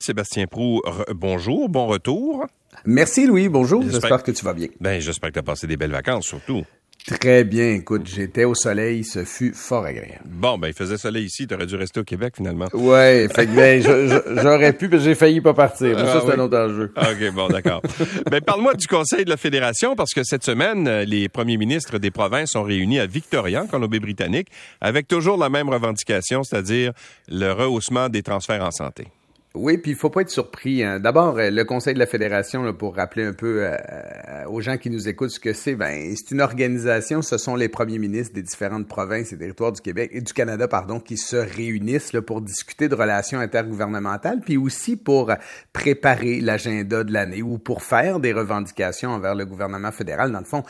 Sébastien 0.00 0.46
Prou, 0.46 0.80
bonjour, 1.14 1.68
bon 1.68 1.86
retour. 1.86 2.46
Merci 2.84 3.26
Louis, 3.26 3.48
bonjour, 3.48 3.82
j'espère 3.82 4.22
que 4.22 4.30
tu 4.30 4.44
vas 4.44 4.54
bien. 4.54 4.68
Ben, 4.80 5.00
j'espère 5.00 5.30
que 5.30 5.34
tu 5.34 5.40
as 5.40 5.42
passé 5.42 5.66
des 5.66 5.76
belles 5.76 5.90
vacances 5.90 6.26
surtout. 6.26 6.64
Très 7.06 7.42
bien, 7.44 7.72
écoute, 7.72 8.06
j'étais 8.06 8.44
au 8.44 8.54
soleil, 8.54 9.02
ce 9.02 9.24
fut 9.24 9.52
fort 9.54 9.84
agréable. 9.86 10.24
Bon, 10.26 10.58
ben 10.58 10.68
il 10.68 10.74
faisait 10.74 10.98
soleil 10.98 11.24
ici, 11.24 11.46
tu 11.46 11.54
aurais 11.54 11.66
dû 11.66 11.74
rester 11.74 12.00
au 12.00 12.04
Québec 12.04 12.34
finalement. 12.36 12.66
Ouais, 12.74 13.28
fait 13.34 13.46
que 13.46 13.56
ben, 13.56 14.40
j'aurais 14.42 14.72
pu, 14.74 14.88
mais 14.88 15.00
j'ai 15.00 15.14
failli 15.14 15.40
pas 15.40 15.54
partir. 15.54 15.96
Mais 15.96 16.04
ça, 16.04 16.22
c'est 16.24 16.32
un 16.34 16.38
autre 16.38 16.58
enjeu. 16.58 16.92
OK, 16.96 17.34
bon, 17.34 17.48
d'accord. 17.48 17.82
ben, 18.30 18.40
parle-moi 18.40 18.74
du 18.74 18.86
Conseil 18.86 19.24
de 19.24 19.30
la 19.30 19.36
Fédération, 19.38 19.96
parce 19.96 20.12
que 20.12 20.22
cette 20.22 20.44
semaine, 20.44 20.86
les 21.02 21.28
premiers 21.28 21.56
ministres 21.56 21.98
des 21.98 22.10
provinces 22.10 22.50
sont 22.50 22.62
réunis 22.62 23.00
à 23.00 23.06
Victoria, 23.06 23.62
en 23.62 23.66
Colombie-Britannique, 23.66 24.48
avec 24.80 25.08
toujours 25.08 25.38
la 25.38 25.48
même 25.48 25.70
revendication, 25.70 26.42
c'est-à-dire 26.44 26.92
le 27.28 27.52
rehaussement 27.52 28.10
des 28.10 28.22
transferts 28.22 28.62
en 28.62 28.70
santé. 28.70 29.06
Oui, 29.54 29.78
puis 29.78 29.92
il 29.92 29.96
faut 29.96 30.10
pas 30.10 30.20
être 30.20 30.30
surpris. 30.30 30.84
Hein. 30.84 31.00
D'abord, 31.00 31.38
euh, 31.38 31.48
le 31.48 31.64
Conseil 31.64 31.94
de 31.94 31.98
la 31.98 32.06
Fédération, 32.06 32.70
pour 32.74 32.96
rappeler 32.96 33.24
un 33.24 33.32
peu 33.32 33.62
euh, 33.62 33.76
euh, 33.90 34.44
aux 34.46 34.60
gens 34.60 34.76
qui 34.76 34.90
nous 34.90 35.08
écoutent 35.08 35.30
ce 35.30 35.40
que 35.40 35.54
c'est, 35.54 35.74
ben 35.74 36.14
c'est 36.14 36.34
une 36.34 36.42
organisation. 36.42 37.22
Ce 37.22 37.38
sont 37.38 37.56
les 37.56 37.70
premiers 37.70 37.98
ministres 37.98 38.34
des 38.34 38.42
différentes 38.42 38.86
provinces 38.86 39.32
et 39.32 39.38
territoires 39.38 39.72
du 39.72 39.80
Québec 39.80 40.10
et 40.12 40.20
du 40.20 40.34
Canada, 40.34 40.68
pardon, 40.68 41.00
qui 41.00 41.16
se 41.16 41.36
réunissent 41.36 42.12
là, 42.12 42.20
pour 42.20 42.42
discuter 42.42 42.88
de 42.88 42.94
relations 42.94 43.40
intergouvernementales, 43.40 44.40
puis 44.44 44.58
aussi 44.58 44.96
pour 44.96 45.32
préparer 45.72 46.42
l'agenda 46.42 47.02
de 47.02 47.12
l'année 47.12 47.40
ou 47.40 47.56
pour 47.56 47.82
faire 47.82 48.20
des 48.20 48.34
revendications 48.34 49.12
envers 49.12 49.34
le 49.34 49.46
gouvernement 49.46 49.92
fédéral. 49.92 50.30
Dans 50.30 50.40
le 50.40 50.44
fond, 50.44 50.62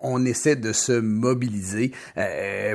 on, 0.00 0.26
essaie 0.26 0.56
de 0.56 0.72
se 0.72 0.92
mobiliser 0.92 1.92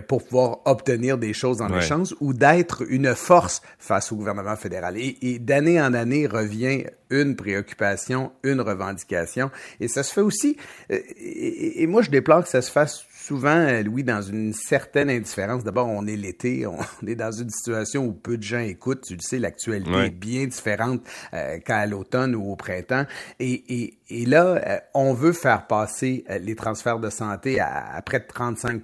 pour 0.08 0.24
pouvoir 0.24 0.60
obtenir 0.64 1.18
des 1.18 1.34
choses 1.34 1.62
en 1.62 1.76
échange 1.76 2.16
ou 2.22 2.34
d'être 2.34 2.84
une 2.90 3.14
force 3.16 3.62
face 3.78 4.14
au 4.14 4.16
gouvernement 4.16 4.56
fédéral. 4.56 4.98
Et, 4.98 5.18
et 5.22 5.40
d'année 5.46 5.82
en 5.82 5.94
année 5.94 6.28
revient 6.28 6.86
une 7.10 7.36
préoccupation, 7.36 8.32
une 8.44 8.62
revendication. 8.62 9.52
Et 9.80 9.88
ça 9.88 10.04
se 10.04 10.14
fait 10.14 10.22
aussi, 10.22 10.58
euh, 10.92 11.00
et, 11.18 11.86
moi 11.88 12.02
je 12.02 12.10
déplore 12.10 12.44
que 12.44 12.50
ça 12.50 12.62
se 12.62 12.72
fasse 12.72 13.06
souvent, 13.14 13.56
euh, 13.56 13.84
Louis, 13.84 14.04
dans 14.04 14.22
une 14.22 14.54
certaine 14.54 15.10
indifférence. 15.10 15.64
D'abord, 15.64 15.88
on 15.88 16.08
est 16.08 16.16
l'été, 16.16 16.66
on 16.68 17.08
est 17.08 17.16
dans 17.16 17.32
une 17.32 17.50
situation 17.50 18.06
où 18.06 18.14
peu 18.14 18.38
de 18.38 18.44
gens 18.44 18.60
écoutent. 18.60 19.02
Tu 19.02 19.16
le 19.16 19.22
sais, 19.22 19.40
l'actualité 19.40 19.92
est 19.92 20.10
bien 20.10 20.46
différente 20.46 21.02
euh, 21.34 21.60
qu'à 21.60 21.86
l'automne 21.86 22.36
ou 22.36 22.52
au 22.52 22.56
printemps. 22.56 23.06
Et, 23.40 23.84
et, 23.84 23.98
et 24.12 24.26
là, 24.26 24.62
euh, 24.68 24.78
on 24.94 25.14
veut 25.14 25.34
faire 25.34 25.68
passer 25.68 26.26
les 26.42 26.56
transferts 26.56 27.00
de 27.00 27.10
santé 27.10 27.60
à, 27.60 28.02
près 28.06 28.20
de 28.20 28.26
35 28.28 28.82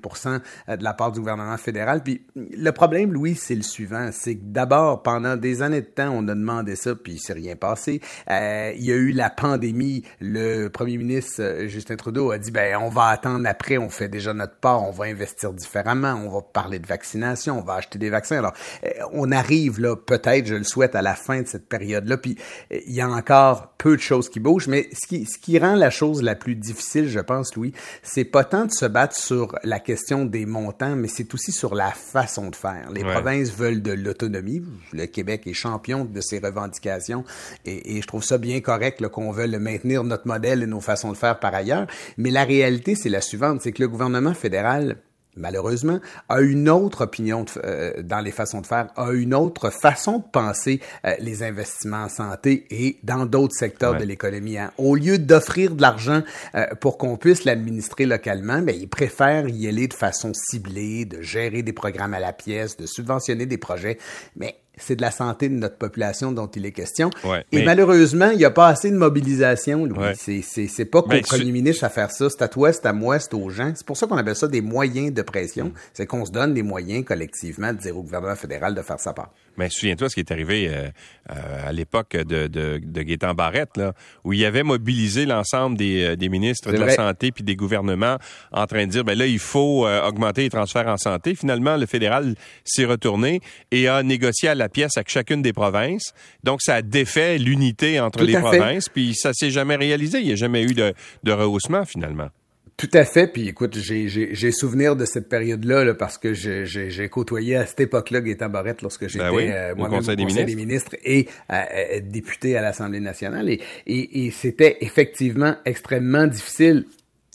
de 0.70 0.84
la 0.84 0.94
part 0.94 1.12
du 1.12 1.20
gouvernement 1.20 1.58
fédéral. 1.58 2.02
Puis 2.04 2.26
le 2.36 2.72
problème, 2.72 3.14
Louis, 3.14 3.36
c'est 3.36 3.56
le 3.56 3.62
suivant. 3.62 4.10
C'est 4.12 4.36
que 4.36 4.44
d'abord, 4.44 5.04
pendant 5.04 5.36
des 5.36 5.62
années 5.62 5.82
de 5.82 5.88
temps, 5.88 6.12
on 6.14 6.28
a 6.28 6.36
demandé 6.36 6.76
ça, 6.76 6.96
puis 6.96 7.14
il 7.14 7.20
s'est 7.20 7.34
rien 7.34 7.56
passé. 7.56 8.02
Euh, 8.30 8.72
il 8.76 8.84
y 8.84 8.92
a 8.92 8.96
eu 8.96 9.12
la 9.12 9.30
pandémie. 9.30 10.04
Le 10.22 10.68
premier 10.70 10.98
ministre 10.98 11.66
Justin 11.66 11.96
Trudeau 11.96 12.32
a 12.32 12.38
dit, 12.38 12.52
ben, 12.52 12.78
on 12.82 12.90
va 12.90 13.08
attendre 13.08 13.48
après, 13.48 13.78
on 13.78 13.90
fait 13.90 14.08
déjà 14.08 14.34
notre 14.34 14.56
part, 14.56 14.84
on 14.84 14.92
va 14.92 15.06
investir 15.06 15.54
différemment, 15.54 16.14
on 16.14 16.30
va 16.30 16.42
parler 16.42 16.80
de 16.80 16.88
vaccination, 16.88 17.60
on 17.60 17.64
va 17.64 17.76
acheter 17.76 18.00
des 18.00 18.10
vaccins. 18.10 18.38
Alors, 18.38 18.54
euh, 18.86 18.90
on 19.12 19.32
arrive 19.32 19.80
là, 19.80 19.96
peut-être, 19.96 20.46
je 20.46 20.56
le 20.56 20.64
souhaite, 20.64 20.96
à 20.96 21.02
la 21.02 21.16
fin 21.16 21.42
de 21.42 21.48
cette 21.48 21.68
période-là, 21.68 22.18
puis 22.18 22.38
euh, 22.72 22.80
il 22.88 22.94
y 22.94 23.02
a 23.02 23.10
encore 23.10 23.74
peu 23.78 23.96
de 23.96 24.02
choses 24.02 24.30
qui 24.30 24.40
bougent, 24.40 24.68
mais 24.68 24.90
ce 24.94 25.08
qui, 25.08 25.17
ce 25.26 25.38
qui 25.38 25.60
rend 25.60 25.76
la 25.76 25.90
chose 25.90 26.22
la 26.22 26.36
plus 26.36 26.56
difficile, 26.56 27.10
je 27.10 27.20
pense, 27.20 27.56
Louis, 27.56 27.74
c'est 28.04 28.26
pas 28.26 28.44
tant 28.44 28.66
de 28.66 28.72
se 28.72 28.86
battre 28.86 29.16
sur 29.16 29.58
la 29.64 29.80
question 29.80 30.26
des 30.26 30.46
montants, 30.46 30.96
mais 30.96 31.08
c'est 31.08 31.34
aussi 31.34 31.52
sur 31.52 31.76
la 31.76 31.92
façon 31.92 32.50
de 32.50 32.56
faire. 32.56 32.90
Les 32.92 33.04
provinces 33.04 33.52
veulent 33.52 33.82
de 33.82 33.92
l'autonomie. 33.92 34.64
Le 34.94 35.06
Québec 35.06 35.48
est 35.48 35.54
champion 35.54 36.06
de 36.06 36.22
ces 36.22 36.40
revendications 36.40 37.24
et, 37.66 37.98
et 37.98 38.02
je 38.02 38.08
trouve 38.08 38.24
ça 38.24 38.38
bien 38.38 38.62
correct 38.62 39.06
qu'on 39.08 39.32
veuille 39.32 39.58
maintenir 39.58 40.04
notre 40.04 40.28
modèle 40.28 40.64
et 40.64 40.68
nos 40.68 40.82
façons 40.82 41.12
de 41.12 41.18
faire 41.18 41.40
par 41.40 41.54
ailleurs. 41.54 41.88
Mais 42.18 42.32
la 42.32 42.44
réalité, 42.44 42.96
c'est 42.96 43.10
la 43.10 43.22
suivante, 43.22 43.62
c'est 43.62 43.72
que 43.72 43.82
le 43.82 43.88
gouvernement 43.88 44.34
fédéral 44.34 44.98
malheureusement, 45.38 46.00
a 46.30 46.42
une 46.42 46.70
autre 46.70 47.06
opinion 47.06 47.46
euh, 47.64 48.02
dans 48.02 48.20
les 48.20 48.32
façons 48.32 48.62
de 48.62 48.68
faire, 48.68 48.88
a 48.96 49.12
une 49.12 49.34
autre 49.34 49.70
façon 49.70 50.20
de 50.20 50.24
penser 50.32 50.82
euh, 51.06 51.14
les 51.20 51.44
investissements 51.44 52.04
en 52.04 52.10
santé 52.10 52.66
et 52.70 52.98
dans 53.04 53.26
d'autres 53.26 53.56
secteurs 53.56 53.98
de 53.98 54.04
l'économie. 54.04 54.58
Hein. 54.58 54.72
Au 54.78 54.96
lieu 54.96 55.18
d'offrir 55.18 55.76
de 55.76 55.82
l'argent 55.82 56.22
euh, 56.56 56.66
pour 56.80 56.98
qu'on 56.98 57.18
puisse 57.18 57.46
l'administrer 57.46 58.06
localement, 58.06 58.62
mais 58.62 58.74
ben, 58.74 58.82
ils 58.82 58.90
préfèrent 58.90 59.48
y 59.48 59.68
aller 59.68 59.88
de 59.88 59.94
façon 59.94 60.32
ciblée, 60.34 61.06
de 61.06 61.22
gérer 61.22 61.62
des 61.62 61.74
programmes 61.74 62.14
à 62.14 62.20
la 62.20 62.34
pièce, 62.34 62.78
de 62.78 62.86
subventionner 62.86 63.46
des 63.46 63.58
projets. 63.58 63.98
Mais 64.36 64.56
c'est 64.78 64.96
de 64.96 65.02
la 65.02 65.12
santé 65.12 65.50
de 65.50 65.56
notre 65.56 65.78
population 65.78 66.32
dont 66.32 66.48
il 66.48 66.66
est 66.66 66.72
question. 66.72 67.10
et 67.52 67.64
malheureusement, 67.64 68.30
il 68.32 68.38
n'y 68.38 68.46
a 68.46 68.52
pas 68.52 68.68
assez 68.68 68.92
de 68.92 68.98
mobilisation. 68.98 69.86
Louis. 69.86 70.16
C'est, 70.16 70.86
pas 70.86 71.02
qu'au 71.02 71.22
premier 71.22 71.52
ministre 71.52 71.84
à 71.84 71.90
faire 71.90 72.12
ça. 72.12 72.30
C'est 72.30 72.42
à 72.42 72.48
toi, 72.48 72.72
c'est 72.72 72.86
à 72.86 72.94
moi, 72.94 73.20
c'est 73.20 73.34
aux 73.34 73.50
gens. 73.50 73.72
C'est 73.76 73.86
pour 73.86 73.98
ça 73.98 74.08
qu'on 74.08 74.18
appelle 74.18 74.36
ça 74.36 74.48
des 74.48 74.62
moyens 74.62 75.14
de 75.14 75.22
pression. 75.22 75.66
Mm. 75.66 75.74
C'est 75.94 76.06
qu'on 76.06 76.26
se 76.26 76.32
donne 76.32 76.54
des 76.54 76.64
moyens 76.64 77.04
collectivement 77.06 77.74
de 77.74 77.80
dire 77.80 77.98
au 77.98 78.04
gouvernement 78.04 78.36
fédéral 78.36 78.76
de 78.76 78.82
faire 78.82 79.00
sa 79.00 79.14
part. 79.14 79.32
Mais 79.58 79.70
souviens-toi 79.70 80.10
ce 80.10 80.14
qui 80.14 80.20
est 80.22 80.32
arrivé 80.32 80.70
euh, 80.70 80.88
euh, 81.32 81.68
à 81.68 81.72
l'époque 81.72 82.16
de, 82.16 82.48
de, 82.48 82.80
de 82.82 83.02
Gaétan 83.02 83.34
Barrette, 83.34 83.76
là, 83.76 83.94
où 84.24 84.34
il 84.34 84.46
avait 84.46 84.64
mobilisé 84.64 85.26
l'ensemble 85.26 85.78
des, 85.78 86.04
euh, 86.04 86.16
des 86.16 86.30
ministres 86.30 86.72
de 86.72 86.78
la 86.78 86.92
Santé 86.92 87.32
puis 87.32 87.44
des 87.44 87.56
gouvernements 87.56 88.18
en 88.52 88.68
train 88.68 88.86
de 88.86 88.92
dire, 88.92 89.04
ben 89.04 89.18
là, 89.18 89.26
il 89.26 89.40
faut 89.40 89.88
augmenter 89.88 90.44
les 90.44 90.50
transferts 90.50 90.88
en 90.88 90.98
santé. 90.98 91.34
Finalement, 91.36 91.76
le 91.78 91.86
fédéral 91.86 92.36
s'est 92.64 92.86
retourné 92.86 93.42
et 93.72 93.88
a 93.88 94.04
négocié 94.04 94.50
à 94.50 94.56
la 94.56 94.67
pièce 94.70 94.98
avec 94.98 95.10
chacune 95.10 95.42
des 95.42 95.54
provinces. 95.54 96.14
Donc, 96.44 96.62
ça 96.62 96.76
a 96.76 96.82
défait 96.82 97.38
l'unité 97.38 98.00
entre 98.00 98.24
les 98.24 98.38
provinces, 98.38 98.90
puis 98.90 99.16
ça 99.16 99.34
s'est 99.34 99.52
jamais 99.52 99.76
réalisé. 99.76 100.20
Il 100.20 100.28
n'y 100.28 100.34
a 100.34 100.36
jamais 100.36 100.64
eu 100.64 100.74
de, 100.74 100.94
de 101.24 101.32
rehaussement, 101.32 101.86
finalement. 101.86 102.30
Tout 102.78 102.90
à 102.94 103.06
fait. 103.06 103.26
Puis 103.26 103.48
écoute, 103.48 103.76
j'ai 103.76 104.52
souvenir 104.52 104.96
de 104.96 105.04
cette 105.06 105.28
période-là 105.30 105.84
là, 105.84 105.96
parce 105.96 106.20
que 106.20 106.34
j'ai 106.36 107.10
côtoyé 107.10 107.56
à 107.56 107.66
cette 107.66 107.80
époque-là 107.80 108.22
Gaétan 108.22 108.50
Barrette 108.50 108.84
lorsque 108.84 109.02
ben 109.02 109.10
j'étais 109.10 109.52
euh, 109.52 109.76
moi 109.76 109.88
au 109.88 109.92
Conseil, 109.92 110.16
des, 110.16 110.26
ministres. 110.26 110.46
des, 110.46 110.56
ministres. 110.56 110.96
et 111.04 111.28
euh, 111.52 111.56
euh, 111.56 112.00
député 112.04 112.56
à 112.56 112.62
l'Assemblée 112.62 113.00
nationale. 113.00 113.50
Et, 113.50 113.62
et, 113.88 114.26
et 114.28 114.32
c'était 114.32 114.78
effectivement 114.82 115.56
extrêmement 115.66 116.28
difficile 116.28 116.86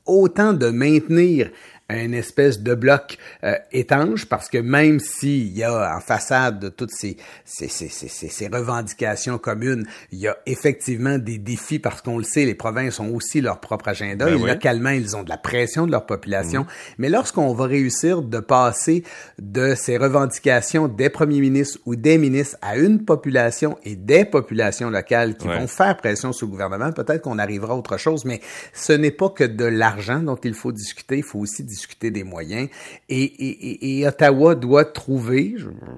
autant 0.07 0.53
de 0.53 0.69
maintenir 0.69 1.51
un 1.93 2.13
espèce 2.13 2.61
de 2.61 2.75
bloc 2.75 3.19
euh, 3.45 3.55
étanche 3.73 4.27
parce 4.27 4.49
que 4.49 4.59
même 4.59 4.99
s'il 5.01 5.57
y 5.57 5.63
a 5.63 5.97
en 5.97 6.01
façade 6.01 6.59
de 6.59 6.69
toutes 6.69 6.91
ces, 6.93 7.17
ces, 7.45 7.69
ces, 7.69 7.89
ces, 7.89 8.49
revendications 8.49 9.39
communes, 9.39 9.87
il 10.11 10.19
y 10.21 10.29
a 10.29 10.37
effectivement 10.47 11.19
des 11.19 11.39
défis 11.39 11.79
parce 11.79 12.03
qu'on 12.03 12.19
le 12.19 12.25
sait, 12.25 12.45
les 12.45 12.55
provinces 12.55 12.99
ont 13.01 13.15
aussi 13.15 13.41
leur 13.41 13.61
propre 13.61 13.89
agenda 13.89 14.27
ben 14.27 14.37
et 14.37 14.47
localement, 14.47 14.91
ils 14.91 15.17
ont 15.17 15.23
de 15.23 15.29
la 15.29 15.39
pression 15.39 15.87
de 15.87 15.93
leur 15.93 16.07
population. 16.07 16.63
Mhm. 16.63 16.69
Mais 16.99 17.09
lorsqu'on 17.09 17.53
va 17.55 17.67
réussir 17.67 18.23
de 18.23 18.41
passer 18.41 19.05
de 19.39 19.75
ces 19.75 19.97
revendications 19.97 20.89
des 20.89 21.11
premiers 21.11 21.41
ministres 21.41 21.79
ou 21.87 21.97
des 21.97 22.19
ministres 22.19 22.57
à 22.63 22.77
une 22.77 23.05
population 23.05 23.79
et 23.85 23.97
des 23.97 24.25
populations 24.25 24.91
locales 24.91 25.37
qui 25.37 25.47
vont 25.47 25.67
faire 25.67 25.97
pression 25.97 26.33
sur 26.33 26.47
le 26.47 26.53
gouvernement, 26.53 26.93
peut-être 26.93 27.23
qu'on 27.23 27.39
arrivera 27.39 27.75
à 27.75 27.77
autre 27.77 27.97
chose, 27.97 28.25
mais 28.25 28.41
ce 28.73 28.93
n'est 28.93 29.11
pas 29.11 29.31
que 29.31 29.45
de 29.45 29.65
l'argent 29.65 30.21
dont 30.21 30.37
il 30.37 30.55
faut 30.55 30.73
discuter, 30.73 31.19
il 31.19 31.23
faut 31.23 31.39
aussi 31.39 31.63
discuter 31.63 31.82
discuter 31.83 32.11
des 32.11 32.25
moyens. 32.25 32.69
Et, 33.09 34.05
Ottawa 34.07 34.55
doit 34.55 34.85
trouver, 34.85 35.57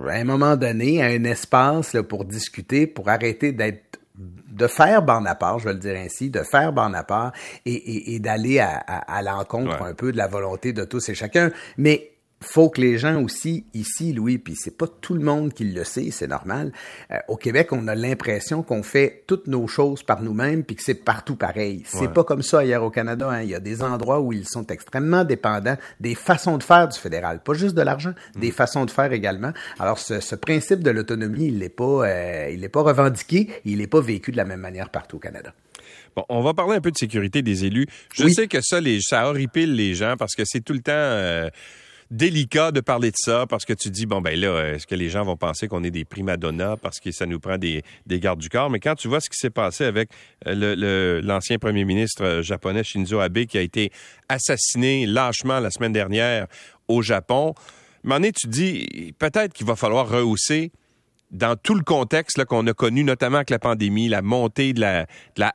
à 0.09 0.15
un 0.15 0.25
moment 0.25 0.56
donné, 0.56 1.03
un 1.03 1.25
espace 1.25 1.97
pour 2.09 2.25
discuter, 2.25 2.87
pour 2.87 3.09
arrêter 3.09 3.53
d'être 3.53 3.81
de 4.17 4.69
faire 4.69 5.03
bande 5.03 5.27
à 5.27 5.34
part, 5.34 5.59
je 5.59 5.65
vais 5.65 5.72
le 5.72 5.81
dire 5.81 5.97
ainsi, 5.97 6.31
de 6.31 6.45
faire 6.45 6.72
bande 6.72 6.95
à 6.95 7.03
part 7.03 7.33
et, 7.67 8.21
d'aller 8.21 8.61
à, 8.61 8.77
à, 8.77 9.21
l'encontre 9.21 9.83
un 9.83 9.95
peu 9.95 10.12
de 10.12 10.17
la 10.17 10.28
volonté 10.28 10.72
de 10.72 10.84
tous 10.84 11.09
et 11.09 11.15
chacun. 11.17 11.50
Mais 11.77 12.14
faut 12.41 12.69
que 12.69 12.81
les 12.81 12.99
gens 12.99 13.22
aussi 13.22 13.65
ici, 13.75 14.12
Louis, 14.12 14.39
puis 14.39 14.55
c'est 14.55 14.77
pas 14.77 14.87
tout 14.87 15.15
le 15.15 15.25
monde 15.25 15.53
qui 15.53 15.65
le 15.65 15.84
sait, 15.84 16.11
c'est 16.11 16.27
normal. 16.27 16.72
Euh, 17.11 17.17
au 17.28 17.37
Québec, 17.37 17.69
on 17.72 17.89
a 17.89 17.95
l'impression 17.95 18.62
qu'on 18.62 18.83
fait 18.83 19.25
toutes 19.27 19.47
nos 19.47 19.67
choses 19.67 20.03
par 20.03 20.22
nous-mêmes, 20.22 20.63
puis 20.63 20.77
que 20.77 20.83
c'est 20.83 20.95
partout 20.95 21.36
pareil. 21.36 21.83
C'est 21.86 22.13
pas 22.13 22.25
comme 22.25 22.42
ça 22.42 22.60
ailleurs 22.60 22.84
au 22.84 22.91
Canada. 22.91 23.31
Hein. 23.31 23.42
Il 23.42 23.48
y 23.48 23.54
a 23.54 23.60
des 23.60 23.83
endroits 23.83 24.21
où 24.21 24.33
ils 24.33 24.47
sont 24.47 24.66
extrêmement 24.66 25.25
dépendants 25.25 25.77
des 26.01 26.15
façons 26.15 26.59
de 26.59 26.63
faire 26.63 26.89
du 26.89 26.98
fédéral, 26.98 27.41
pas 27.42 27.54
juste 27.54 27.75
de 27.75 27.83
l'argent, 27.83 28.13
mm. 28.36 28.41
des 28.41 28.51
façons 28.51 28.84
de 28.84 28.91
faire 28.91 29.13
également. 29.13 29.53
Alors 29.78 29.98
ce, 29.98 30.34
principe 30.34 30.81
de 30.81 30.91
l'autonomie, 30.91 31.47
il 31.47 31.59
n'est 31.59 31.69
pas, 31.69 32.07
euh, 32.07 32.51
il 32.53 32.63
est 32.63 32.69
pas 32.69 32.83
revendiqué, 32.83 33.48
il 33.65 33.78
n'est 33.78 33.86
pas 33.86 34.01
vécu 34.01 34.33
de 34.33 34.36
la 34.36 34.45
même 34.45 34.60
manière 34.60 34.91
partout 34.91 35.16
au 35.16 35.21
Canada. 35.21 35.54
Bon, 36.15 36.25
on 36.28 36.42
va 36.42 36.54
parler 36.54 36.77
un 36.77 36.81
peu 36.81 36.91
de 36.91 36.98
sécurité 36.98 37.42
des 37.42 37.65
élus. 37.65 37.86
Je 38.13 38.28
sais 38.28 38.47
que 38.47 38.60
ça, 38.60 38.81
les, 38.81 39.01
ça 39.01 39.28
horripile 39.28 39.75
les 39.75 39.95
gens 39.95 40.15
parce 40.19 40.34
que 40.34 40.45
c'est 40.45 40.60
tout 40.60 40.72
le 40.72 40.81
temps. 40.81 40.92
Euh, 40.92 41.48
délicat 42.10 42.72
de 42.72 42.80
parler 42.80 43.10
de 43.10 43.16
ça 43.16 43.47
parce 43.47 43.65
que 43.65 43.72
tu 43.72 43.91
dis, 43.91 44.06
bon, 44.06 44.21
ben 44.21 44.39
là, 44.39 44.74
est-ce 44.74 44.86
que 44.86 44.95
les 44.95 45.09
gens 45.09 45.24
vont 45.24 45.36
penser 45.36 45.68
qu'on 45.68 45.84
est 45.84 45.91
des 45.91 46.04
primadonnas 46.04 46.77
parce 46.77 47.01
que 47.01 47.10
ça 47.10 47.27
nous 47.27 47.41
prend 47.41 47.59
des, 47.59 47.83
des 48.06 48.21
gardes 48.21 48.41
du 48.41 48.48
corps? 48.48 48.71
Mais 48.71 48.80
quand 48.80 48.95
tu 48.95 49.09
vois 49.09 49.21
ce 49.21 49.30
qui 49.30 49.36
s'est 49.36 49.51
passé 49.51 49.84
avec 49.84 50.10
euh, 50.47 51.21
l'ancien 51.22 51.59
premier 51.59 51.84
ministre 51.84 52.24
euh, 52.24 52.42
japonais 52.42 52.84
Shinzo 52.84 53.21
Abe 53.21 53.45
qui 53.45 53.59
a 53.59 53.62
été 53.62 53.91
assassiné 54.28 55.06
lâchement 55.06 55.60
la 55.60 55.71
semaine 55.71 55.92
dernière 55.92 56.47
au 56.89 57.03
Japon, 57.03 57.54
donné, 58.04 58.33
tu 58.33 58.47
dis, 58.47 59.15
peut-être 59.18 59.53
qu'il 59.53 59.66
va 59.66 59.77
falloir 59.77 60.09
rehausser 60.09 60.72
dans 61.30 61.56
tout 61.56 61.74
le 61.74 61.82
contexte 61.82 62.44
qu'on 62.44 62.66
a 62.66 62.72
connu, 62.74 63.04
notamment 63.04 63.36
avec 63.36 63.50
la 63.50 63.59
pandémie, 63.59 64.09
la 64.09 64.22
montée 64.22 64.72
de 64.72 64.80
la, 64.80 65.06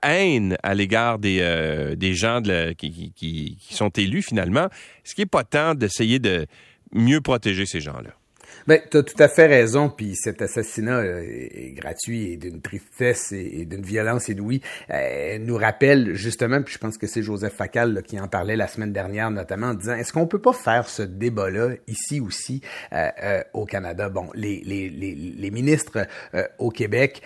haine 0.04 0.57
à 0.63 0.74
l'égard 0.74 1.19
des, 1.19 1.39
euh, 1.42 1.95
gens 2.13 2.42
qui, 2.77 3.57
sont 3.71 3.89
élus 3.89 4.21
finalement, 4.21 4.66
est-ce 5.06 5.16
qu'il 5.16 5.24
n'est 5.24 5.27
pas 5.27 5.44
temps 5.44 5.75
d'essayer 5.75 6.19
de 6.19 6.45
mieux 6.92 7.21
protéger 7.21 7.66
ces 7.66 7.80
gens-là? 7.80 8.19
Ben, 8.68 8.80
tu 8.90 8.98
as 8.98 9.04
tout 9.04 9.22
à 9.22 9.28
fait 9.28 9.48
raison, 9.48 9.90
puis 9.90 10.16
cet 10.16 10.42
assassinat 10.42 11.00
euh, 11.00 11.24
est 11.24 11.74
gratuit 11.75 12.34
et 12.34 12.38
d'une 12.38 12.62
tristesse 12.62 13.31
et, 13.31 13.66
d'une 13.66 13.81
violence 13.81 14.28
inouïe 14.28 14.62
euh, 14.92 15.38
nous 15.40 15.57
rappelle 15.57 16.16
justement, 16.16 16.62
puis 16.62 16.74
je 16.74 16.80
pense 16.80 16.98
que 16.98 17.07
c'est 17.07 17.24
Joseph 17.24 17.54
Facal 17.54 18.04
qui 18.04 18.19
en 18.19 18.28
parlait 18.28 18.56
la 18.56 18.68
semaine 18.68 18.94
dernière 18.94 19.31
notamment, 19.31 19.68
en 19.68 19.74
disant, 19.74 19.96
est-ce 19.96 20.13
qu'on 20.13 20.28
peut 20.28 20.42
pas 20.42 20.54
faire 20.54 20.88
ce 20.88 21.01
débat-là 21.01 21.75
ici 21.88 22.19
aussi 22.19 22.62
euh, 22.94 23.42
au 23.54 23.66
Canada? 23.66 24.10
Bon, 24.10 24.30
les, 24.34 24.62
les, 24.66 24.90
les, 24.90 25.16
les 25.16 25.52
ministres 25.52 26.07
au 26.57 26.69
Québec 26.69 27.22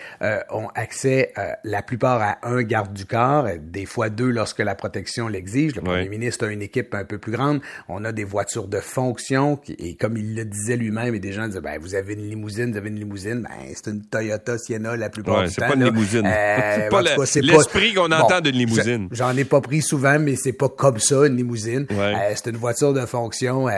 ont 0.50 0.68
accès 0.74 1.32
la 1.62 1.82
plupart 1.82 2.20
à 2.22 2.38
un 2.42 2.62
garde 2.62 2.92
du 2.92 3.06
corps, 3.06 3.48
des 3.60 3.86
fois 3.86 4.08
deux 4.08 4.30
lorsque 4.30 4.60
la 4.60 4.74
protection 4.74 5.28
l'exige. 5.28 5.74
Le 5.76 5.82
premier 5.82 6.08
ministre 6.08 6.46
a 6.46 6.50
une 6.50 6.62
équipe 6.62 6.94
un 6.94 7.04
peu 7.04 7.18
plus 7.18 7.32
grande. 7.32 7.60
On 7.88 8.04
a 8.04 8.12
des 8.12 8.24
voitures 8.24 8.68
de 8.68 8.80
fonction, 8.80 9.60
et 9.78 9.96
comme 9.96 10.16
il 10.16 10.34
le 10.34 10.44
disait 10.44 10.76
lui-même, 10.76 11.13
des 11.20 11.32
gens 11.32 11.46
disaient, 11.46 11.60
ben, 11.60 11.78
vous 11.80 11.94
avez 11.94 12.14
une 12.14 12.28
limousine, 12.28 12.72
vous 12.72 12.78
avez 12.78 12.88
une 12.88 12.98
limousine. 12.98 13.42
Ben, 13.42 13.72
c'est 13.74 13.90
une 13.90 14.02
Toyota 14.02 14.58
Sienna 14.58 14.96
la 14.96 15.10
plupart 15.10 15.42
du 15.42 15.48
temps. 15.48 15.54
c'est 15.54 15.66
pas 15.66 15.74
une 15.74 15.84
limousine. 15.84 16.26
Euh, 16.26 16.80
c'est 16.80 16.88
pas 16.88 17.02
l'esprit 17.02 17.94
qu'on 17.94 18.10
entend 18.10 18.40
d'une 18.40 18.56
limousine. 18.56 19.08
J'en 19.10 19.36
ai 19.36 19.44
pas 19.44 19.60
pris 19.60 19.82
souvent, 19.82 20.18
mais 20.18 20.36
c'est 20.36 20.52
pas 20.52 20.68
comme 20.68 20.98
ça, 20.98 21.26
une 21.26 21.36
limousine. 21.36 21.86
Euh, 21.90 22.32
c'est 22.34 22.50
une 22.50 22.56
voiture 22.56 22.92
de 22.92 23.04
fonction 23.06 23.68
euh, 23.68 23.72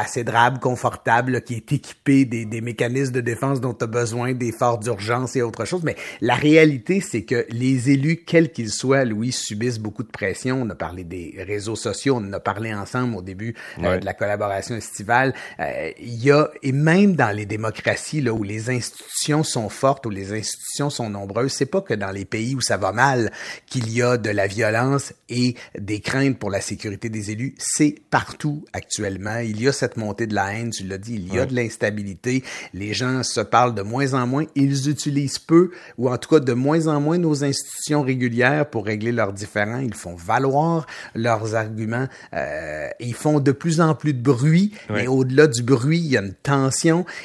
assez 0.00 0.24
drabe, 0.24 0.58
confortable, 0.58 1.42
qui 1.42 1.54
est 1.54 1.72
équipée 1.72 2.24
des, 2.24 2.44
des 2.44 2.60
mécanismes 2.60 3.12
de 3.12 3.20
défense 3.20 3.60
dont 3.60 3.74
tu 3.74 3.84
as 3.84 3.88
besoin, 3.88 4.32
des 4.32 4.52
phares 4.52 4.78
d'urgence 4.78 5.36
et 5.36 5.42
autre 5.42 5.64
chose. 5.64 5.82
Mais 5.84 5.96
la 6.20 6.34
réalité, 6.34 7.00
c'est 7.00 7.22
que 7.22 7.46
les 7.50 7.90
élus, 7.90 8.24
quels 8.26 8.50
qu'ils 8.50 8.70
soient, 8.70 9.04
Louis, 9.04 9.32
subissent 9.32 9.78
beaucoup 9.78 10.02
de 10.02 10.10
pression. 10.10 10.62
On 10.62 10.70
a 10.70 10.74
parlé 10.74 11.04
des 11.04 11.34
réseaux 11.46 11.76
sociaux, 11.76 12.16
on 12.16 12.28
en 12.28 12.32
a 12.32 12.40
parlé 12.40 12.74
ensemble 12.74 13.16
au 13.16 13.22
début 13.22 13.54
de 13.78 14.04
la 14.04 14.14
collaboration 14.14 14.76
estivale. 14.76 15.34
Il 15.58 16.22
y 16.22 16.30
a, 16.30 16.50
et 16.68 16.72
même 16.72 17.16
dans 17.16 17.34
les 17.34 17.46
démocraties 17.46 18.20
là 18.20 18.34
où 18.34 18.42
les 18.42 18.68
institutions 18.68 19.42
sont 19.42 19.70
fortes, 19.70 20.04
où 20.04 20.10
les 20.10 20.34
institutions 20.34 20.90
sont 20.90 21.08
nombreuses, 21.08 21.52
c'est 21.52 21.64
pas 21.64 21.80
que 21.80 21.94
dans 21.94 22.10
les 22.10 22.26
pays 22.26 22.54
où 22.54 22.60
ça 22.60 22.76
va 22.76 22.92
mal 22.92 23.32
qu'il 23.64 23.90
y 23.90 24.02
a 24.02 24.18
de 24.18 24.28
la 24.28 24.46
violence 24.46 25.14
et 25.30 25.54
des 25.78 26.00
craintes 26.00 26.38
pour 26.38 26.50
la 26.50 26.60
sécurité 26.60 27.08
des 27.08 27.30
élus. 27.30 27.54
C'est 27.56 27.94
partout 28.10 28.66
actuellement. 28.74 29.38
Il 29.38 29.62
y 29.62 29.66
a 29.66 29.72
cette 29.72 29.96
montée 29.96 30.26
de 30.26 30.34
la 30.34 30.52
haine, 30.52 30.68
tu 30.68 30.84
l'as 30.84 30.98
dit, 30.98 31.14
il 31.14 31.32
y 31.32 31.38
a 31.38 31.46
de 31.46 31.54
l'instabilité. 31.54 32.44
Les 32.74 32.92
gens 32.92 33.22
se 33.22 33.40
parlent 33.40 33.74
de 33.74 33.80
moins 33.80 34.12
en 34.12 34.26
moins. 34.26 34.44
Ils 34.54 34.90
utilisent 34.90 35.38
peu, 35.38 35.70
ou 35.96 36.10
en 36.10 36.18
tout 36.18 36.28
cas 36.28 36.40
de 36.40 36.52
moins 36.52 36.86
en 36.86 37.00
moins, 37.00 37.16
nos 37.16 37.44
institutions 37.44 38.02
régulières 38.02 38.68
pour 38.68 38.84
régler 38.84 39.12
leurs 39.12 39.32
différends. 39.32 39.78
Ils 39.78 39.94
font 39.94 40.16
valoir 40.16 40.86
leurs 41.14 41.54
arguments. 41.54 42.08
Euh, 42.34 42.88
ils 43.00 43.14
font 43.14 43.40
de 43.40 43.52
plus 43.52 43.80
en 43.80 43.94
plus 43.94 44.12
de 44.12 44.20
bruit, 44.20 44.74
mais 44.90 45.06
au-delà 45.06 45.46
du 45.46 45.62
bruit, 45.62 46.00
il 46.00 46.08
y 46.08 46.18
a 46.18 46.20
une 46.20 46.34
tension 46.34 46.57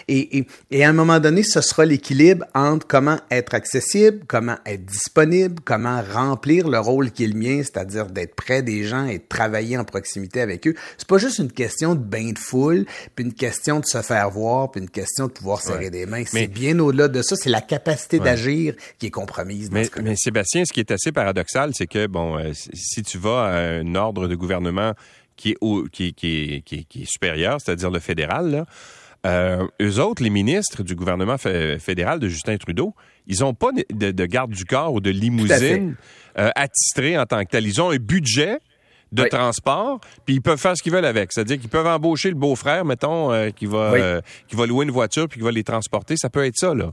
et, 0.08 0.46
et, 0.72 0.84
à 0.84 0.90
un 0.90 0.94
moment 0.94 1.20
donné, 1.20 1.44
ce 1.44 1.62
sera 1.62 1.86
l'équilibre 1.86 2.46
entre 2.54 2.86
comment 2.88 3.18
être 3.32 3.54
accessible, 3.54 4.24
comment 4.28 4.58
être 4.66 4.86
disponible, 4.86 5.56
comment 5.64 6.02
remplir 6.02 6.68
le 6.68 6.80
rôle 6.80 7.12
qui 7.12 7.24
est 7.24 7.28
le 7.28 7.40
mien, 7.40 7.58
c'est-à-dire 7.58 8.08
d'être 8.08 8.36
près 8.36 8.62
des 8.62 8.84
gens 8.84 9.06
et 9.06 9.18
de 9.18 9.24
travailler 9.28 9.78
en 9.78 9.86
proximité 9.86 10.42
avec 10.42 10.68
eux. 10.68 10.76
C'est 10.98 11.08
pas 11.08 11.18
juste 11.18 11.40
une 11.40 11.52
question 11.52 11.96
de 11.96 12.00
bain 12.00 12.32
de 12.32 12.40
foule, 12.40 12.86
puis 13.16 13.26
une 13.26 13.34
question 13.34 13.80
de 13.80 13.86
se 13.86 14.02
faire 14.02 14.30
voir, 14.30 14.72
puis 14.72 14.82
une 14.82 14.90
question 14.90 15.28
de 15.28 15.32
pouvoir 15.32 15.62
serrer 15.62 15.90
des 15.90 16.06
mains. 16.06 16.24
C'est 16.26 16.48
bien 16.48 16.78
au-delà 16.80 17.08
de 17.08 17.22
ça. 17.22 17.36
C'est 17.36 17.50
la 17.50 17.62
capacité 17.62 18.20
d'agir 18.20 18.76
qui 19.00 19.08
est 19.08 19.12
compromise. 19.12 19.70
mais, 19.72 19.90
mais 20.02 20.16
Sébastien, 20.16 20.64
ce 20.66 20.74
qui 20.74 20.80
est 20.80 20.92
assez 20.92 21.12
paradoxal, 21.12 21.72
c'est 21.74 21.88
que 21.88 22.08
bon, 22.08 22.38
euh, 22.38 22.52
si 22.54 23.04
tu 23.04 23.18
vas 23.18 23.46
à 23.46 23.58
un 23.58 23.96
ordre 23.96 24.28
de 24.28 24.36
gouvernement 24.36 24.94
qui 25.36 25.52
est, 25.52 25.58
au, 25.62 25.84
qui, 25.92 26.14
qui, 26.14 26.64
qui, 26.66 26.86
qui 26.86 27.04
est 27.04 27.12
supérieur, 27.12 27.58
c'est-à-dire 27.60 27.92
le 27.92 28.00
fédéral, 28.00 28.52
là, 28.52 28.66
euh, 29.26 29.66
eux 29.82 30.00
autres, 30.00 30.22
les 30.22 30.30
ministres 30.30 30.84
du 30.84 30.96
gouvernement 30.96 31.38
fédéral 31.38 32.20
de 32.20 32.28
Justin 32.28 32.58
Trudeau, 32.58 32.94
ils 33.28 33.40
n'ont 33.40 33.54
pas 33.54 33.70
de, 33.72 34.26
garde 34.26 34.52
du 34.52 34.66
corps 34.66 34.94
ou 34.94 35.00
de 35.00 35.10
limousine 35.10 35.96
euh, 36.38 36.50
attitrée 36.56 37.18
en 37.18 37.26
tant 37.26 37.44
que 37.44 37.50
tel. 37.50 37.66
Ils 37.66 37.82
ont 37.82 37.92
un 37.92 37.98
budget 37.98 38.60
de 39.14 39.24
transport, 39.26 40.00
puis 40.26 40.36
ils 40.36 40.42
peuvent 40.42 40.58
faire 40.58 40.76
ce 40.76 40.82
qu'ils 40.82 40.92
veulent 40.92 41.06
avec. 41.06 41.32
C'est-à-dire 41.32 41.60
qu'ils 41.60 41.70
peuvent 41.70 41.88
embaucher 41.88 42.30
le 42.30 42.36
beau-frère, 42.36 42.84
mettons, 42.84 43.32
euh, 43.32 43.52
qui 43.52 43.68
va 43.68 43.94
euh, 43.94 44.22
qui 44.48 44.56
va 44.56 44.66
louer 44.66 44.86
une 44.86 44.92
voiture 44.92 45.28
puis 45.28 45.40
qui 45.40 45.44
va 45.44 45.52
les 45.52 45.64
transporter. 45.64 46.16
Ça 46.18 46.30
peut 46.30 46.44
être 46.46 46.58
ça, 46.58 46.74
là. 46.74 46.92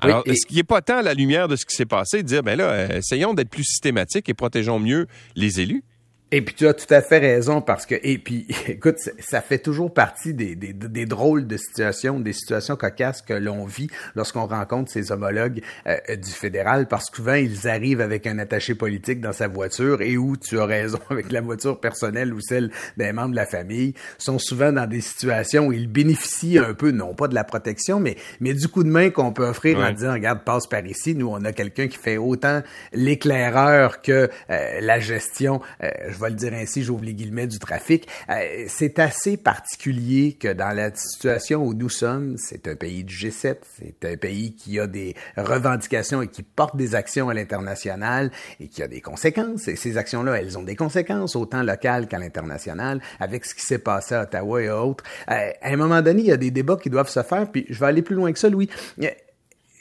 Alors, 0.00 0.22
est-ce 0.26 0.46
qu'il 0.46 0.56
n'est 0.56 0.64
pas 0.64 0.82
temps 0.82 0.98
à 0.98 1.02
la 1.02 1.14
lumière 1.14 1.46
de 1.46 1.56
ce 1.56 1.64
qui 1.64 1.76
s'est 1.76 1.86
passé 1.86 2.22
de 2.22 2.26
dire, 2.26 2.42
ben 2.42 2.58
là, 2.58 2.96
essayons 2.96 3.34
d'être 3.34 3.50
plus 3.50 3.64
systématiques 3.64 4.28
et 4.28 4.34
protégeons 4.34 4.80
mieux 4.80 5.06
les 5.36 5.60
élus? 5.60 5.84
Et 6.32 6.42
puis 6.42 6.54
tu 6.54 6.68
as 6.68 6.74
tout 6.74 6.92
à 6.94 7.02
fait 7.02 7.18
raison 7.18 7.60
parce 7.60 7.86
que 7.86 7.96
et 8.02 8.18
puis 8.18 8.46
écoute 8.68 8.98
ça 9.18 9.40
fait 9.40 9.58
toujours 9.58 9.92
partie 9.92 10.32
des, 10.32 10.54
des, 10.54 10.72
des 10.72 11.04
drôles 11.04 11.48
de 11.48 11.56
situations, 11.56 12.20
des 12.20 12.32
situations 12.32 12.76
cocasses 12.76 13.20
que 13.20 13.34
l'on 13.34 13.64
vit 13.64 13.88
lorsqu'on 14.14 14.46
rencontre 14.46 14.92
ses 14.92 15.10
homologues 15.10 15.60
euh, 15.88 15.96
du 16.16 16.30
fédéral 16.30 16.86
parce 16.86 17.10
que 17.10 17.16
souvent 17.16 17.34
ils 17.34 17.66
arrivent 17.66 18.00
avec 18.00 18.28
un 18.28 18.38
attaché 18.38 18.76
politique 18.76 19.20
dans 19.20 19.32
sa 19.32 19.48
voiture 19.48 20.02
et 20.02 20.16
où 20.16 20.36
tu 20.36 20.60
as 20.60 20.66
raison 20.66 21.00
avec 21.10 21.32
la 21.32 21.40
voiture 21.40 21.80
personnelle 21.80 22.32
ou 22.32 22.40
celle 22.40 22.70
d'un 22.96 23.12
membre 23.12 23.30
de 23.30 23.36
la 23.36 23.46
famille 23.46 23.94
sont 24.16 24.38
souvent 24.38 24.72
dans 24.72 24.86
des 24.86 25.00
situations 25.00 25.66
où 25.66 25.72
ils 25.72 25.88
bénéficient 25.88 26.58
un 26.58 26.74
peu 26.74 26.92
non 26.92 27.14
pas 27.14 27.26
de 27.26 27.34
la 27.34 27.44
protection 27.44 27.98
mais 27.98 28.16
mais 28.38 28.54
du 28.54 28.68
coup 28.68 28.84
de 28.84 28.88
main 28.88 29.10
qu'on 29.10 29.32
peut 29.32 29.46
offrir 29.46 29.80
en 29.80 29.90
disant 29.90 30.12
regarde 30.12 30.44
passe 30.44 30.68
par 30.68 30.86
ici 30.86 31.16
nous 31.16 31.28
on 31.28 31.44
a 31.44 31.52
quelqu'un 31.52 31.88
qui 31.88 31.98
fait 31.98 32.18
autant 32.18 32.62
l'éclaireur 32.92 34.00
que 34.00 34.30
euh, 34.50 34.80
la 34.80 35.00
gestion 35.00 35.60
euh, 35.82 35.88
je 36.20 36.24
vais 36.26 36.30
le 36.30 36.36
dire 36.36 36.52
ainsi, 36.52 36.82
j'ouvre 36.82 37.04
les 37.04 37.14
guillemets 37.14 37.46
du 37.46 37.58
trafic. 37.58 38.06
Euh, 38.28 38.66
c'est 38.68 38.98
assez 38.98 39.38
particulier 39.38 40.34
que 40.38 40.52
dans 40.52 40.76
la 40.76 40.94
situation 40.94 41.64
où 41.64 41.72
nous 41.72 41.88
sommes, 41.88 42.36
c'est 42.36 42.68
un 42.68 42.76
pays 42.76 43.04
du 43.04 43.14
G7, 43.14 43.56
c'est 43.78 44.04
un 44.04 44.16
pays 44.18 44.54
qui 44.54 44.78
a 44.78 44.86
des 44.86 45.14
revendications 45.38 46.20
et 46.20 46.28
qui 46.28 46.42
porte 46.42 46.76
des 46.76 46.94
actions 46.94 47.30
à 47.30 47.34
l'international 47.34 48.30
et 48.60 48.68
qui 48.68 48.82
a 48.82 48.88
des 48.88 49.00
conséquences. 49.00 49.66
Et 49.68 49.76
ces 49.76 49.96
actions-là, 49.96 50.34
elles 50.34 50.58
ont 50.58 50.62
des 50.62 50.76
conséquences 50.76 51.36
autant 51.36 51.62
locales 51.62 52.06
qu'à 52.06 52.18
l'international, 52.18 53.00
avec 53.18 53.46
ce 53.46 53.54
qui 53.54 53.62
s'est 53.62 53.78
passé 53.78 54.14
à 54.14 54.24
Ottawa 54.24 54.62
et 54.62 54.68
autres. 54.68 55.04
Euh, 55.30 55.52
à 55.62 55.68
un 55.70 55.76
moment 55.76 56.02
donné, 56.02 56.20
il 56.20 56.28
y 56.28 56.32
a 56.32 56.36
des 56.36 56.50
débats 56.50 56.76
qui 56.76 56.90
doivent 56.90 57.08
se 57.08 57.22
faire, 57.22 57.50
puis 57.50 57.64
je 57.70 57.80
vais 57.80 57.86
aller 57.86 58.02
plus 58.02 58.16
loin 58.16 58.30
que 58.30 58.38
ça, 58.38 58.50
Louis 58.50 58.68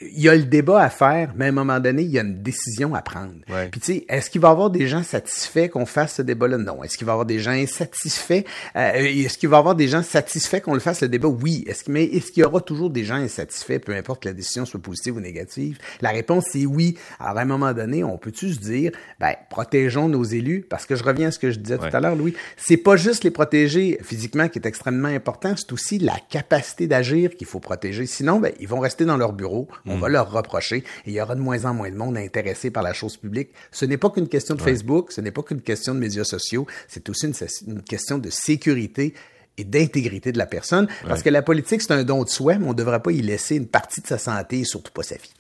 il 0.02 0.22
y 0.22 0.30
a 0.30 0.36
le 0.36 0.44
débat 0.44 0.82
à 0.82 0.90
faire, 0.90 1.34
mais 1.36 1.46
à 1.46 1.48
un 1.50 1.54
moment 1.54 1.80
donné, 1.80 2.04
il 2.04 2.10
y 2.10 2.20
a 2.20 2.22
une 2.22 2.42
décision 2.42 2.96
à 2.96 3.02
prendre. 3.02 3.34
Puis 3.72 3.82
tu 3.82 3.94
sais, 3.94 4.06
est-ce 4.08 4.30
qu'il 4.30 4.40
va 4.40 4.48
y 4.48 4.52
avoir 4.52 4.70
des 4.70 4.88
gens 4.88 5.04
satisfaits 5.04 5.68
qu'on 5.68 5.86
fasse 5.86 6.16
ce 6.16 6.22
débat-là? 6.22 6.58
Non. 6.58 6.84
Est-ce 6.84 6.98
qu'il 6.98 7.06
va 7.06 7.12
y 7.12 7.16
avoir 7.16 7.26
des 7.26 7.40
gens 7.40 7.52
insatisfaits? 7.52 8.44
Euh, 8.76 8.92
est-ce 8.94 9.38
qu'il 9.38 9.50
va 9.50 9.58
y 9.58 9.60
avoir 9.60 9.76
des 9.76 9.90
gens 9.90 10.02
satisfaits 10.02 10.62
qu'on 10.62 10.74
le 10.74 10.80
fasse 10.80 11.02
le 11.02 11.10
débat? 11.10 11.28
Oui. 11.28 11.66
Est-ce 11.68 11.84
que, 11.84 11.92
mais 11.92 12.06
est-ce 12.06 12.32
qu'il 12.32 12.44
y 12.44 12.46
aura 12.46 12.62
toujours 12.62 12.90
des 12.90 13.04
gens 13.04 13.16
insatisfaits, 13.16 13.80
peu 13.80 13.94
importe 13.94 14.24
que 14.24 14.30
la 14.30 14.34
décision 14.34 14.66
soit 14.66 14.82
positive 14.82 15.18
ou 15.18 15.20
négative? 15.20 15.78
La 16.02 16.12
réponse 16.12 16.46
c'est 16.52 16.66
oui. 16.66 16.98
Alors 17.20 17.38
à 17.38 17.42
un 17.42 17.46
moment 17.46 17.74
donné, 17.74 18.04
on 18.04 18.18
peut-tu 18.18 18.54
se 18.54 18.60
dire, 18.60 18.92
ben, 19.20 19.34
protégeons 19.50 20.08
nos 20.08 20.24
élus? 20.24 20.66
Parce 20.70 20.86
que 20.86 20.96
je 20.96 21.04
reviens 21.04 21.28
à 21.28 21.32
ce 21.32 21.40
que 21.40 21.52
je 21.52 21.60
disais 21.60 21.78
tout 21.78 21.90
à 21.92 22.00
l'heure, 22.00 22.16
Louis. 22.16 22.36
C'est 22.56 22.78
pas 22.78 22.96
juste 22.96 23.26
les 23.26 23.32
protéger 23.32 24.00
physiquement 24.02 24.48
qui 24.48 24.60
est 24.60 24.66
extrêmement 24.66 25.10
important, 25.10 25.56
c'est 25.58 25.74
aussi 25.74 26.00
la 26.00 26.16
capacité 26.30 26.88
d'agir 26.88 27.32
qu'il 27.36 27.48
faut 27.48 27.60
protéger. 27.60 28.06
Sinon, 28.06 28.40
ben, 28.40 28.54
ils 28.60 28.68
vont 28.68 28.80
rester 28.80 29.04
dans 29.04 29.18
leur 29.18 29.34
bureau 29.34 29.68
on 29.90 29.98
va 29.98 30.10
leur 30.10 30.32
reprocher 30.32 30.78
et 30.78 30.84
il 31.08 31.14
y 31.14 31.22
aura 31.22 31.36
de 31.36 31.42
moins 31.42 31.66
en 31.66 31.74
moins 31.74 31.90
de 31.90 31.96
monde 31.96 32.18
intéressé 32.18 32.72
par 32.72 32.84
la 32.84 32.94
chose 32.94 33.18
publique. 33.18 33.50
Ce 33.72 33.86
n'est 33.86 33.98
pas 33.98 34.10
qu'une 34.10 34.28
question 34.28 34.56
de 34.56 34.62
Facebook, 34.62 35.12
ce 35.12 35.22
n'est 35.22 35.32
pas 35.32 35.44
qu'une 35.44 35.62
question 35.62 35.94
de 35.94 36.00
médias 36.00 36.24
sociaux, 36.24 36.68
c'est 36.88 37.10
aussi 37.10 37.28
une, 37.68 37.82
question 37.82 38.18
de 38.18 38.30
sécurité 38.30 39.14
et 39.58 39.64
d'intégrité 39.64 40.32
de 40.32 40.38
la 40.38 40.46
personne. 40.46 40.88
Parce 41.06 41.22
que 41.22 41.30
la 41.30 41.42
politique, 41.42 41.82
c'est 41.82 41.92
un 41.92 42.04
don 42.04 42.24
de 42.24 42.30
soi, 42.30 42.58
mais 42.58 42.66
on 42.66 42.70
ne 42.70 42.74
devrait 42.74 43.02
pas 43.02 43.12
y 43.12 43.22
laisser 43.22 43.58
une 43.58 43.68
partie 43.68 44.02
de 44.02 44.08
sa 44.08 44.18
santé 44.18 44.60
et 44.60 44.64
surtout 44.64 44.92
pas 44.92 45.04
sa 45.04 45.16
vie. 45.16 45.34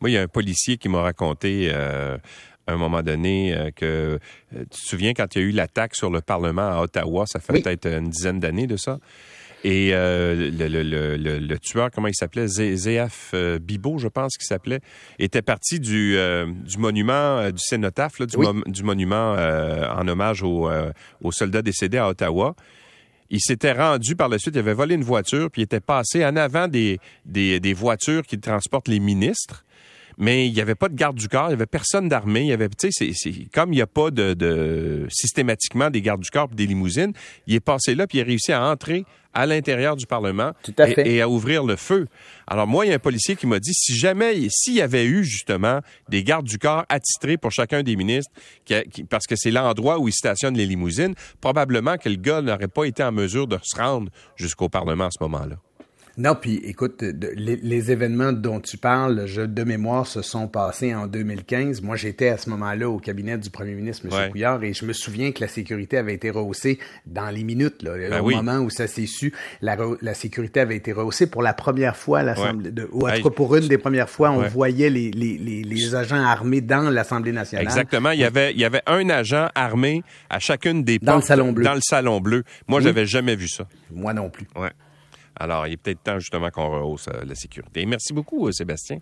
Moi, 0.00 0.10
il 0.10 0.12
y 0.12 0.18
a 0.18 0.22
un 0.22 0.28
policier 0.28 0.76
qui 0.76 0.88
m'a 0.88 1.00
raconté 1.00 1.70
euh, 1.72 2.18
à 2.66 2.72
un 2.72 2.76
moment 2.76 3.02
donné 3.02 3.54
euh, 3.54 3.70
que 3.74 3.84
euh, 3.86 4.18
tu 4.70 4.80
te 4.80 4.86
souviens 4.86 5.12
quand 5.14 5.34
il 5.34 5.42
y 5.42 5.44
a 5.44 5.48
eu 5.48 5.50
l'attaque 5.50 5.94
sur 5.94 6.10
le 6.10 6.20
Parlement 6.20 6.68
à 6.68 6.82
Ottawa, 6.82 7.26
ça 7.26 7.40
fait 7.40 7.60
peut-être 7.60 7.86
une 7.86 8.08
dizaine 8.08 8.40
d'années 8.40 8.66
de 8.66 8.76
ça? 8.76 8.98
Et 9.66 9.94
euh, 9.94 10.50
le, 10.50 10.68
le, 10.68 11.16
le, 11.16 11.38
le, 11.38 11.58
tueur, 11.58 11.90
comment 11.90 12.08
il 12.08 12.14
s'appelait, 12.14 12.46
ZF 12.46 13.30
euh, 13.32 13.58
Bibo, 13.58 13.96
je 13.96 14.08
pense 14.08 14.36
qu'il 14.36 14.46
s'appelait, 14.46 14.80
était 15.18 15.40
parti 15.40 15.80
du, 15.80 16.18
euh, 16.18 16.44
du 16.46 16.76
monument, 16.76 17.50
du 17.50 17.58
cénotaphe, 17.58 18.18
là, 18.18 18.26
du, 18.26 18.36
du, 18.66 18.82
monument 18.82 19.32
en 19.32 20.06
hommage 20.06 20.42
aux, 20.42 20.68
aux 21.22 21.32
soldats 21.32 21.62
décédés 21.62 21.96
à 21.96 22.10
Ottawa. 22.10 22.54
Il 23.30 23.40
s'était 23.40 23.72
rendu 23.72 24.14
par 24.16 24.28
la 24.28 24.38
suite, 24.38 24.54
il 24.54 24.58
avait 24.58 24.74
volé 24.74 24.96
une 24.96 25.02
voiture, 25.02 25.50
puis 25.50 25.62
il 25.62 25.64
était 25.64 25.80
passé 25.80 26.24
en 26.26 26.36
avant 26.36 26.68
des, 26.68 27.00
des, 27.24 27.58
des 27.58 27.72
voitures 27.72 28.22
qui 28.22 28.38
transportent 28.38 28.88
les 28.88 29.00
ministres. 29.00 29.64
Mais 30.18 30.46
il 30.46 30.52
n'y 30.52 30.60
avait 30.60 30.74
pas 30.74 30.88
de 30.88 30.94
garde 30.94 31.16
du 31.16 31.28
corps, 31.28 31.46
il 31.46 31.48
n'y 31.48 31.54
avait 31.54 31.66
personne 31.66 32.08
d'armé, 32.08 32.40
il 32.40 32.46
y 32.46 32.52
avait, 32.52 32.68
tu 32.68 32.90
sais, 32.90 33.12
c'est 33.14 33.32
comme 33.52 33.72
il 33.72 33.76
n'y 33.76 33.82
a 33.82 33.86
pas 33.86 34.10
de, 34.10 34.34
de, 34.34 35.06
systématiquement 35.10 35.90
des 35.90 36.02
gardes 36.02 36.22
du 36.22 36.30
corps 36.30 36.48
et 36.52 36.54
des 36.54 36.66
limousines, 36.66 37.12
il 37.46 37.54
est 37.54 37.60
passé 37.60 37.94
là 37.94 38.06
puis 38.06 38.18
il 38.18 38.20
a 38.22 38.24
réussi 38.24 38.52
à 38.52 38.64
entrer 38.64 39.04
à 39.34 39.46
l'intérieur 39.46 39.96
du 39.96 40.06
Parlement 40.06 40.52
Et, 41.04 41.20
à 41.20 41.28
ouvrir 41.28 41.64
le 41.64 41.76
feu. 41.76 42.06
Alors 42.46 42.66
moi, 42.66 42.86
il 42.86 42.90
y 42.90 42.92
a 42.92 42.94
un 42.94 43.00
policier 43.00 43.36
qui 43.36 43.46
m'a 43.46 43.58
dit 43.58 43.74
si 43.74 43.96
jamais, 43.96 44.48
s'il 44.48 44.74
y 44.74 44.80
avait 44.80 45.04
eu 45.04 45.24
justement 45.24 45.80
des 46.08 46.22
gardes 46.22 46.46
du 46.46 46.58
corps 46.58 46.84
attitrés 46.88 47.36
pour 47.36 47.50
chacun 47.50 47.82
des 47.82 47.96
ministres, 47.96 48.30
parce 49.10 49.26
que 49.26 49.34
c'est 49.36 49.50
l'endroit 49.50 49.98
où 49.98 50.08
ils 50.08 50.14
stationnent 50.14 50.56
les 50.56 50.66
limousines, 50.66 51.14
probablement 51.40 51.96
que 51.98 52.08
le 52.08 52.16
gars 52.16 52.40
n'aurait 52.40 52.68
pas 52.68 52.84
été 52.84 53.02
en 53.02 53.12
mesure 53.12 53.46
de 53.46 53.58
se 53.62 53.76
rendre 53.76 54.10
jusqu'au 54.36 54.68
Parlement 54.68 55.06
à 55.06 55.10
ce 55.10 55.22
moment-là. 55.22 55.56
Non, 56.16 56.36
puis 56.36 56.60
écoute, 56.64 57.02
les, 57.02 57.90
événements 57.90 58.32
dont 58.32 58.60
tu 58.60 58.76
parles, 58.76 59.26
je, 59.26 59.42
de 59.42 59.64
mémoire, 59.64 60.06
se 60.06 60.22
sont 60.22 60.46
passés 60.46 60.94
en 60.94 61.08
2015. 61.08 61.82
Moi, 61.82 61.96
j'étais 61.96 62.28
à 62.28 62.38
ce 62.38 62.48
moment-là 62.50 62.88
au 62.88 62.98
cabinet 62.98 63.36
du 63.36 63.50
premier 63.50 63.74
ministre, 63.74 64.06
M. 64.06 64.30
Couillard, 64.30 64.62
et 64.62 64.72
je 64.72 64.84
me 64.84 64.92
souviens 64.92 65.32
que 65.32 65.40
la 65.40 65.48
sécurité 65.48 65.98
avait 65.98 66.14
été 66.14 66.30
rehaussée 66.30 66.78
dans 67.06 67.30
les 67.30 67.42
minutes, 67.42 67.82
là, 67.82 67.96
ben 67.96 68.20
au 68.20 68.30
moment 68.30 68.58
où 68.58 68.70
ça 68.70 68.86
s'est 68.86 69.06
su. 69.06 69.32
La, 69.60 69.76
la, 70.00 70.14
sécurité 70.14 70.60
avait 70.60 70.76
été 70.76 70.92
rehaussée 70.92 71.26
pour 71.26 71.42
la 71.42 71.52
première 71.52 71.96
fois 71.96 72.20
à 72.20 72.22
l'Assemblée, 72.22 72.70
ou 72.92 73.08
en 73.08 73.12
tout 73.12 73.22
cas 73.22 73.34
pour 73.34 73.56
une 73.56 73.66
des 73.66 73.78
premières 73.78 74.08
fois, 74.08 74.30
on 74.30 74.42
voyait 74.42 74.90
les, 74.90 75.10
les, 75.10 75.36
les, 75.36 75.94
agents 75.94 76.22
armés 76.22 76.60
dans 76.60 76.90
l'Assemblée 76.90 77.32
nationale. 77.32 77.66
Exactement. 77.66 78.10
Il 78.10 78.20
y 78.20 78.24
avait, 78.24 78.52
il 78.52 78.58
y 78.58 78.64
avait 78.64 78.82
un 78.86 79.08
agent 79.10 79.48
armé 79.54 80.02
à 80.30 80.38
chacune 80.38 80.84
des 80.84 80.98
dans 80.98 81.16
le 81.16 81.22
salon 81.22 81.52
bleu. 81.52 81.64
Dans 81.64 81.74
le 81.74 81.80
salon 81.82 82.20
bleu. 82.20 82.44
Moi, 82.68 82.80
j'avais 82.80 83.06
jamais 83.06 83.36
vu 83.36 83.48
ça. 83.48 83.66
Moi 83.90 84.14
non 84.14 84.30
plus. 84.30 84.46
Ouais. 84.56 84.70
Alors, 85.36 85.66
il 85.66 85.72
est 85.74 85.76
peut-être 85.76 86.02
temps 86.02 86.18
justement 86.18 86.50
qu'on 86.50 86.70
rehausse 86.70 87.08
euh, 87.08 87.24
la 87.24 87.34
sécurité. 87.34 87.84
Merci 87.86 88.12
beaucoup, 88.12 88.46
euh, 88.46 88.52
Sébastien. 88.52 88.98